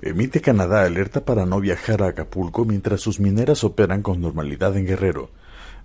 Emite 0.00 0.40
Canadá 0.40 0.84
alerta 0.84 1.24
para 1.24 1.44
no 1.44 1.58
viajar 1.58 2.04
a 2.04 2.08
Acapulco 2.08 2.64
mientras 2.64 3.00
sus 3.00 3.18
mineras 3.18 3.64
operan 3.64 4.02
con 4.02 4.20
normalidad 4.20 4.76
en 4.76 4.86
Guerrero. 4.86 5.30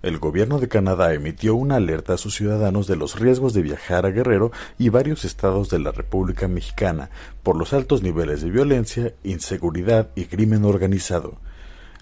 El 0.02 0.18
gobierno 0.18 0.60
de 0.60 0.68
Canadá 0.68 1.12
emitió 1.14 1.56
una 1.56 1.76
alerta 1.76 2.14
a 2.14 2.16
sus 2.16 2.36
ciudadanos 2.36 2.86
de 2.86 2.94
los 2.94 3.18
riesgos 3.18 3.54
de 3.54 3.62
viajar 3.62 4.06
a 4.06 4.10
Guerrero 4.10 4.52
y 4.78 4.88
varios 4.88 5.24
estados 5.24 5.68
de 5.68 5.80
la 5.80 5.90
República 5.90 6.46
Mexicana 6.46 7.10
por 7.42 7.56
los 7.56 7.72
altos 7.72 8.04
niveles 8.04 8.40
de 8.40 8.50
violencia, 8.50 9.14
inseguridad 9.24 10.10
y 10.14 10.26
crimen 10.26 10.64
organizado. 10.64 11.38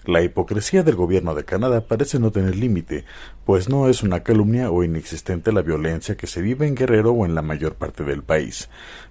La 0.05 0.21
hipocresía 0.21 0.83
del 0.83 0.95
gobierno 0.95 1.33
de 1.33 1.45
Canadá 1.45 1.87
parece 1.87 2.19
no 2.19 2.29
tener 2.29 2.57
límite, 2.57 3.05
pues 3.45 3.69
no 3.69 3.87
es 3.87 4.03
una 4.03 4.21
calumnia 4.21 4.69
o 4.69 4.83
inexistente 4.83 5.53
la 5.53 5.61
violencia 5.61 6.17
que 6.17 6.27
se 6.27 6.41
vive 6.41 6.67
en 6.67 6.75
Guerrero 6.75 7.11
o 7.11 7.25
en 7.25 7.35
la 7.35 7.41
mayor 7.41 7.75
parte 7.75 8.03
del 8.03 8.21
país. 8.21 8.67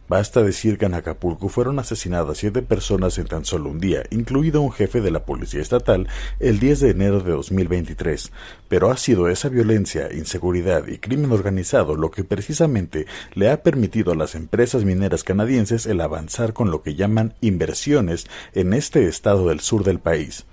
Basta 0.07 0.43
decir 0.43 0.77
que 0.77 0.85
en 0.85 0.93
Acapulco 0.93 1.49
fueron 1.49 1.79
asesinadas 1.79 2.37
siete 2.37 2.61
personas 2.61 3.17
en 3.17 3.27
tan 3.27 3.47
solo 3.47 3.71
un 3.71 3.81
día, 3.81 4.03
incluido 4.11 4.61
un 4.61 4.71
jefe 4.71 5.01
de 5.01 5.11
la 5.11 5.25
Policía 5.25 5.63
Estatal, 5.63 6.09
el 6.41 6.59
10 6.59 6.81
de 6.81 6.91
enero 6.91 7.21
de 7.21 7.33
2023. 7.33 8.31
Pero 8.69 8.91
ha 8.91 8.99
sido 8.99 9.29
esa 9.29 9.49
violencia, 9.49 10.13
inseguridad 10.13 10.87
y 10.89 10.99
crimen 10.99 11.33
organizado 11.33 11.97
lo 11.97 12.11
que 12.11 12.25
precisamente 12.25 13.07
le 13.33 13.51
ha 13.51 13.63
permitido 13.63 14.13
a 14.13 14.17
las 14.17 14.35
empresas 14.35 14.85
mineras 14.85 15.25
canadienses 15.25 15.87
el 15.87 16.03
avanzar 16.03 16.53
con 16.53 16.71
lo 16.71 16.83
que 16.83 16.97
llaman 16.97 17.33
inversiones 17.41 18.27
en 18.53 18.75
este 18.75 19.09
estado 19.09 19.49
del 19.49 19.61
sur 19.61 19.85
del 19.85 19.99
país. 19.99 20.45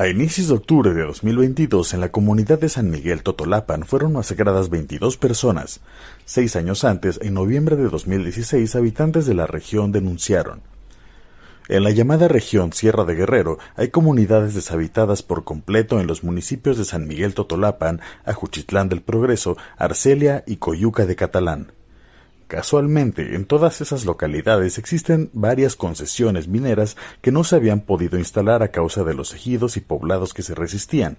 A 0.00 0.06
inicios 0.06 0.46
de 0.46 0.54
octubre 0.54 0.94
de 0.94 1.02
2022, 1.02 1.92
en 1.92 2.00
la 2.00 2.12
comunidad 2.12 2.60
de 2.60 2.68
San 2.68 2.88
Miguel 2.88 3.24
Totolapan 3.24 3.84
fueron 3.84 4.12
masacradas 4.12 4.70
22 4.70 5.16
personas. 5.16 5.80
Seis 6.24 6.54
años 6.54 6.84
antes, 6.84 7.18
en 7.20 7.34
noviembre 7.34 7.74
de 7.74 7.88
2016, 7.88 8.76
habitantes 8.76 9.26
de 9.26 9.34
la 9.34 9.48
región 9.48 9.90
denunciaron. 9.90 10.60
En 11.66 11.82
la 11.82 11.90
llamada 11.90 12.28
región 12.28 12.72
Sierra 12.72 13.04
de 13.04 13.16
Guerrero 13.16 13.58
hay 13.74 13.88
comunidades 13.88 14.54
deshabitadas 14.54 15.24
por 15.24 15.42
completo 15.42 15.98
en 15.98 16.06
los 16.06 16.22
municipios 16.22 16.78
de 16.78 16.84
San 16.84 17.08
Miguel 17.08 17.34
Totolapan, 17.34 18.00
Ajuchitlán 18.24 18.88
del 18.88 19.02
Progreso, 19.02 19.56
Arcelia 19.78 20.44
y 20.46 20.58
Coyuca 20.58 21.06
de 21.06 21.16
Catalán. 21.16 21.72
Casualmente, 22.48 23.34
en 23.34 23.44
todas 23.44 23.82
esas 23.82 24.06
localidades 24.06 24.78
existen 24.78 25.28
varias 25.34 25.76
concesiones 25.76 26.48
mineras 26.48 26.96
que 27.20 27.30
no 27.30 27.44
se 27.44 27.56
habían 27.56 27.80
podido 27.80 28.18
instalar 28.18 28.62
a 28.62 28.68
causa 28.68 29.04
de 29.04 29.12
los 29.12 29.34
ejidos 29.34 29.76
y 29.76 29.82
poblados 29.82 30.32
que 30.32 30.40
se 30.40 30.54
resistían. 30.54 31.18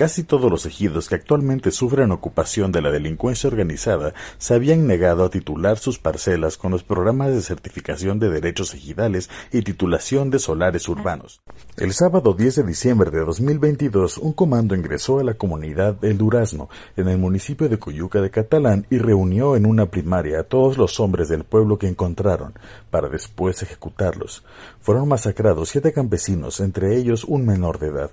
Casi 0.00 0.24
todos 0.24 0.50
los 0.50 0.64
ejidos 0.64 1.10
que 1.10 1.16
actualmente 1.16 1.70
sufren 1.70 2.10
ocupación 2.10 2.72
de 2.72 2.80
la 2.80 2.90
delincuencia 2.90 3.48
organizada 3.48 4.14
se 4.38 4.54
habían 4.54 4.86
negado 4.86 5.26
a 5.26 5.28
titular 5.28 5.76
sus 5.76 5.98
parcelas 5.98 6.56
con 6.56 6.72
los 6.72 6.82
programas 6.82 7.34
de 7.34 7.42
certificación 7.42 8.18
de 8.18 8.30
derechos 8.30 8.72
ejidales 8.72 9.28
y 9.52 9.60
titulación 9.60 10.30
de 10.30 10.38
solares 10.38 10.88
urbanos. 10.88 11.42
El 11.76 11.92
sábado 11.92 12.32
10 12.32 12.54
de 12.54 12.62
diciembre 12.62 13.10
de 13.10 13.26
2022, 13.26 14.16
un 14.16 14.32
comando 14.32 14.74
ingresó 14.74 15.18
a 15.18 15.22
la 15.22 15.34
comunidad 15.34 16.02
El 16.02 16.16
Durazno, 16.16 16.70
en 16.96 17.08
el 17.08 17.18
municipio 17.18 17.68
de 17.68 17.78
Coyuca 17.78 18.22
de 18.22 18.30
Catalán, 18.30 18.86
y 18.88 18.96
reunió 18.96 19.54
en 19.54 19.66
una 19.66 19.90
primaria 19.90 20.40
a 20.40 20.44
todos 20.44 20.78
los 20.78 20.98
hombres 20.98 21.28
del 21.28 21.44
pueblo 21.44 21.78
que 21.78 21.88
encontraron, 21.88 22.54
para 22.90 23.10
después 23.10 23.62
ejecutarlos. 23.62 24.44
Fueron 24.80 25.08
masacrados 25.08 25.68
siete 25.68 25.92
campesinos, 25.92 26.60
entre 26.60 26.96
ellos 26.96 27.24
un 27.24 27.44
menor 27.44 27.78
de 27.78 27.88
edad. 27.88 28.10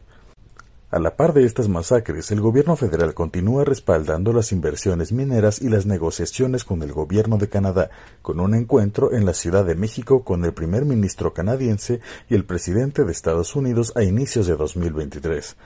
A 0.90 1.00
la 1.00 1.18
par 1.18 1.34
de 1.34 1.44
estas 1.44 1.68
masacres, 1.68 2.32
el 2.32 2.40
gobierno 2.40 2.78
federal 2.78 3.14
continúa 3.14 3.66
respaldando 3.66 4.32
las 4.32 4.54
inversiones 4.54 5.12
mineras 5.12 5.62
y 5.62 5.68
las 5.68 5.86
negociaciones 5.86 6.64
con 6.64 6.82
el 6.82 6.94
gobierno 6.94 7.38
de 7.38 7.50
Canadá, 7.50 7.90
con 8.22 8.40
un 8.40 8.56
encuentro 8.56 9.12
en 9.12 9.26
la 9.26 9.34
Ciudad 9.34 9.66
de 9.66 9.76
México 9.76 10.24
con 10.24 10.46
el 10.46 10.54
primer 10.54 10.86
ministro 10.86 11.34
canadiense 11.34 12.00
y 12.30 12.36
el 12.36 12.46
presidente 12.46 13.04
de 13.04 13.12
Estados 13.12 13.54
Unidos 13.58 13.92
a 13.98 14.04
inicios 14.04 14.48
de 14.48 14.56
2023. 14.56 15.58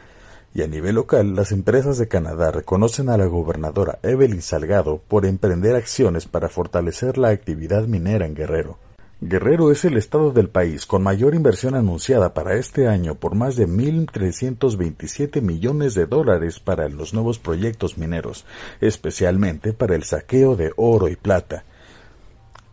Y 0.56 0.64
a 0.64 0.68
nivel 0.68 0.96
local, 0.96 1.36
las 1.36 1.52
empresas 1.52 2.00
de 2.00 2.08
Canadá 2.08 2.50
reconocen 2.50 3.08
a 3.10 3.18
la 3.18 3.28
gobernadora 3.28 4.00
Evelyn 4.02 4.42
Salgado 4.42 5.04
por 5.08 5.28
emprender 5.28 5.76
acciones 5.76 6.26
para 6.26 6.50
fortalecer 6.50 7.20
la 7.20 7.30
actividad 7.30 7.86
minera 7.86 8.26
en 8.26 8.34
Guerrero. 8.34 8.80
Guerrero 9.24 9.72
es 9.72 9.86
el 9.86 9.98
estado 9.98 10.32
del 10.32 10.50
país 10.50 10.88
con 10.88 11.04
mayor 11.04 11.36
inversión 11.36 11.76
anunciada 11.76 12.34
para 12.34 12.56
este 12.56 12.88
año 12.88 13.14
por 13.14 13.36
más 13.36 13.56
de 13.56 13.68
1.327 13.68 15.44
millones 15.44 15.94
de 15.94 16.08
dólares 16.08 16.60
para 16.60 16.90
los 16.90 17.14
nuevos 17.14 17.38
proyectos 17.38 18.00
mineros, 18.00 18.46
especialmente 18.80 19.74
para 19.74 19.94
el 19.94 20.06
saqueo 20.06 20.56
de 20.56 20.74
oro 20.76 21.08
y 21.08 21.18
plata. 21.18 21.66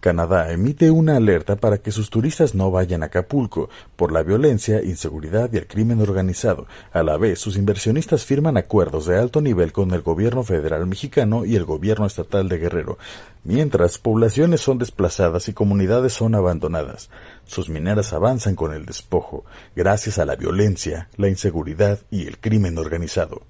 Canadá 0.01 0.53
emite 0.53 0.93
una 0.93 1.17
alerta 1.17 1.57
para 1.57 1.79
que 1.79 1.91
sus 1.91 2.09
turistas 2.09 2.55
no 2.55 2.71
vayan 2.71 3.03
a 3.03 3.07
Acapulco 3.07 3.69
por 3.97 4.13
la 4.13 4.23
violencia, 4.23 4.83
inseguridad 4.83 5.51
y 5.53 5.57
el 5.57 5.67
crimen 5.67 6.01
organizado. 6.01 6.67
A 6.93 7.03
la 7.03 7.17
vez, 7.17 7.41
sus 7.41 7.57
inversionistas 7.57 8.25
firman 8.25 8.57
acuerdos 8.57 9.07
de 9.07 9.19
alto 9.19 9.41
nivel 9.41 9.73
con 9.73 9.91
el 9.93 10.03
gobierno 10.03 10.45
federal 10.45 10.87
mexicano 10.87 11.45
y 11.45 11.57
el 11.57 11.65
gobierno 11.65 12.07
estatal 12.07 12.49
de 12.49 12.59
Guerrero, 12.59 12.99
mientras 13.43 13.99
poblaciones 13.99 14.61
son 14.61 14.79
desplazadas 14.79 15.49
y 15.49 15.53
comunidades 15.53 16.13
son 16.13 16.37
abandonadas. 16.37 17.11
Sus 17.45 17.69
mineras 17.69 18.13
avanzan 18.13 18.55
con 18.55 18.73
el 18.73 18.87
despojo, 18.87 19.45
gracias 19.75 20.19
a 20.19 20.25
la 20.25 20.37
violencia, 20.37 21.09
la 21.17 21.29
inseguridad 21.29 21.99
y 22.11 22.29
el 22.29 22.39
crimen 22.39 22.79
organizado. 22.79 23.43